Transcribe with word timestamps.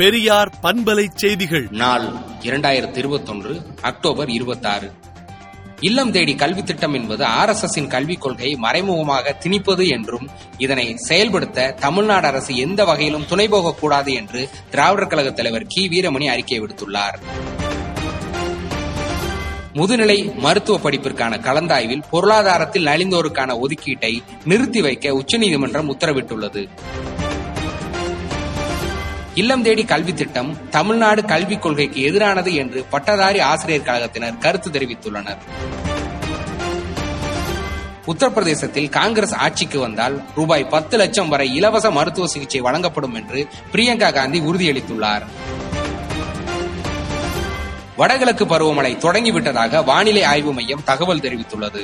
பெரியார் 0.00 0.52
பண்பலை 0.62 1.06
செய்திகள். 1.14 1.68
நாள் 1.70 2.12
இரண்டாயிரத்தி 2.40 2.96
இருபத்தொன்று 2.96 3.60
அக்டோபர் 3.80 4.28
இருபத்தாறு. 4.28 4.92
இல்லம் 5.80 6.12
தேடி 6.12 6.34
கல்வி 6.34 6.62
திட்டம் 6.62 6.94
என்பது 6.94 7.24
ஆர் 7.24 7.48
எஸ் 7.48 7.62
எஸ் 7.62 7.86
கல்விக் 7.86 8.20
கொள்கையை 8.20 8.54
மறைமுகமாக 8.54 9.36
திணிப்பது 9.40 9.88
என்றும் 9.88 10.28
இதனை 10.58 10.96
செயல்படுத்த 10.96 11.74
தமிழ்நாடு 11.80 12.26
அரசு 12.26 12.56
எந்த 12.56 12.84
வகையிலும் 12.84 13.26
துணை 13.26 13.48
போகக்கூடாது 13.48 14.12
என்று 14.12 14.48
திராவிடர் 14.70 15.06
கழக 15.06 15.30
தலைவர் 15.30 15.66
கி. 15.68 15.88
வீரமணி 15.88 16.24
அறிக்கை 16.24 16.60
விடுத்துள்ளார். 16.60 17.18
முதுநிலை 19.74 20.34
மருத்துவ 20.34 20.90
படிப்பிற்கான 20.90 21.38
கலந்தாய்வில் 21.38 22.02
பொருளாதாரத்தில் 22.10 22.86
நலிந்தோருக்கான 22.86 23.58
ஒதுக்கீட்டை 23.58 24.22
நிறுத்தி 24.44 24.82
வைக்க 24.82 25.14
உச்சநீதிமன்றம் 25.14 25.96
உத்தரவிட்டுள்ளது. 25.96 26.68
இல்லம் 29.40 29.62
தேடி 29.62 29.84
கல்வி 29.84 30.12
திட்டம் 30.14 30.48
தமிழ்நாடு 30.70 31.24
கல்விக் 31.24 31.62
கொள்கைக்கு 31.62 32.00
எதிரானது 32.10 32.50
என்று 32.54 32.84
பட்டதாரி 32.90 33.40
ஆசிரியர் 33.40 33.86
கழகத்தினர் 33.86 34.38
கருத்து 34.38 34.70
தெரிவித்துள்ளனர். 34.70 35.40
உத்தரப்பிரதேசத்தில் 38.06 38.88
காங்கிரஸ் 38.88 39.34
ஆட்சிக்கு 39.34 39.78
வந்தால் 39.78 40.16
ரூபாய் 40.34 40.64
பத்து 40.64 40.96
லட்சம் 40.96 41.28
வரை 41.28 41.54
இலவச 41.54 41.90
மருத்துவ 41.90 42.26
சிகிச்சை 42.26 42.60
வழங்கப்படும் 42.60 43.14
என்று 43.14 43.46
பிரியங்கா 43.72 44.12
காந்தி 44.12 44.40
உறுதியளித்துள்ளார். 44.40 45.26
வடகிழக்கு 47.96 48.44
பருவமழை 48.44 48.92
தொடங்கிவிட்டதாக 49.06 49.84
வானிலை 49.84 50.22
ஆய்வு 50.22 50.52
மையம் 50.52 50.84
தகவல் 50.84 51.24
தெரிவித்துள்ளது. 51.26 51.82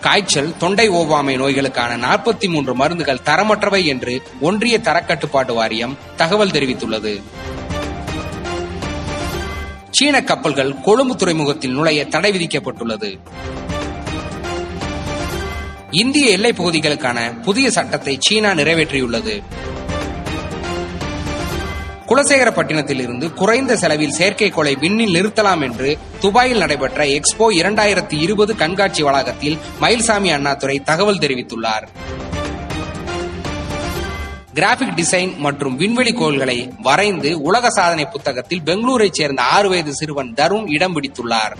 காய்ச்சல் 0.00 0.56
தொண்டை 0.56 0.90
ஓவாமை 0.90 1.36
நோய்களுக்கான 1.36 1.96
நாற்பத்தி 1.96 2.48
மூன்று 2.48 2.74
மருந்துகள் 2.74 3.18
தரமற்றவை 3.24 3.84
என்று 3.84 4.22
ஒன்றிய 4.40 4.78
தரக்கட்டுப்பாட்டு 4.78 5.52
வாரியம் 5.52 5.98
தகவல் 6.16 6.50
தெரிவித்துள்ளது. 6.50 7.22
சீன 9.90 10.24
கப்பல்கள் 10.24 10.80
கொழும்பு 10.80 11.16
துறைமுகத்தில் 11.16 11.72
நுழைய 11.72 12.06
தடை 12.06 12.32
விதிக்கப்பட்டுள்ளது. 12.32 13.18
இந்திய 15.90 16.26
எல்லைப் 16.30 16.62
பகுதிகளுக்கான 16.62 17.42
புதிய 17.42 17.70
சட்டத்தை 17.70 18.16
சீனா 18.20 18.50
நிறைவேற்றியுள்ளது. 18.50 19.42
குலசேகரப்பட்டினத்தில் 22.08 23.00
இருந்து 23.00 23.34
குறைந்த 23.34 23.76
செலவில் 23.76 24.14
செயற்கைக்கோளை 24.18 24.78
விண்ணில் 24.78 25.12
நிறுத்தலாம் 25.12 25.62
என்று 25.62 25.98
துபாயில் 26.20 26.58
நடைபெற்ற 26.58 27.04
எக்ஸ்போ 27.04 27.48
இரண்டாயிரத்தி 27.62 28.20
இருபது 28.20 28.56
கண்காட்சி 28.56 29.02
வளாகத்தில் 29.02 29.58
மயில்சாமி 29.80 30.32
அண்ணாதுரை 30.32 30.80
தகவல் 30.80 31.18
தெரிவித்துள்ளார். 31.18 31.86
கிராபிக் 34.54 34.94
டிசைன் 34.96 35.36
மற்றும் 35.36 35.76
விண்வெளி 35.76 36.12
கோள்களை 36.12 36.72
வரைந்து 36.82 37.40
உலக 37.40 37.70
சாதனை 37.70 38.04
புத்தகத்தில் 38.04 38.62
பெங்களூரைச் 38.64 39.12
சேர்ந்த 39.12 39.42
ஆறு 39.42 39.68
வயது 39.68 39.94
சிறுவன் 39.94 40.34
தருண் 40.34 40.66
இடம் 40.66 40.94
பிடித்துள்ளார். 40.94 41.56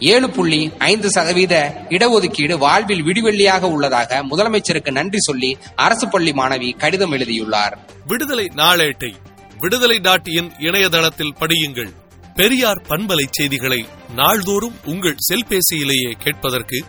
ஏழு 0.00 0.30
புள்ளி 0.30 0.72
ஐந்து 0.78 1.10
சதவீத 1.10 1.84
இடஒதுக்கீடு 1.88 2.58
வாழ்வில் 2.58 3.02
விடிவெள்ளியாக 3.02 3.60
உள்ளதாக 3.60 4.24
முதலமைச்சருக்கு 4.30 4.90
நன்றி 4.90 5.18
சொல்லி 5.20 5.56
அரசு 5.74 6.08
பள்ளி 6.08 6.32
மாணவி 6.32 6.76
கடிதம் 6.76 7.12
எழுதியுள்ளார். 7.12 7.78
விடுதலை 8.06 8.50
நாளேட்டை 8.56 9.14
விடுதலை 9.58 9.98
டாட் 9.98 10.26
இன் 10.26 10.52
இணையதளத்தில் 10.58 11.34
படியுங்கள். 11.40 11.90
பெரியார் 12.34 12.82
பண்பலை 12.88 13.24
செய்திகளை 13.30 13.86
நாள்தோறும் 14.14 14.76
உங்கள் 14.84 15.16
செல்பேசியிலேயே 15.32 16.12
கேட்பதற்கு 16.18 16.84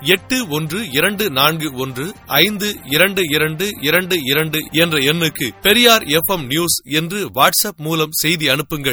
எட்டு 0.00 0.48
ஒன்று 0.48 0.90
இரண்டு 0.90 1.30
நான்கு 1.30 1.72
ஒன்று 1.74 2.12
ஐந்து 2.26 2.76
இரண்டு 2.84 3.22
இரண்டு 3.28 3.70
இரண்டு 3.80 4.16
இரண்டு 4.22 4.58
என்ற 4.70 4.98
எண்ணுக்கு 4.98 5.48
பெரியார் 5.62 6.02
எஃப்எம் 6.02 6.46
நியூஸ் 6.46 6.82
என்று 6.84 7.30
வாட்ஸ்அப் 7.34 7.76
மூலம் 7.76 8.10
செய்தி 8.10 8.48
அனுப்புங்கள். 8.48 8.86